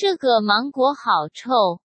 [0.00, 1.80] 这个芒果好臭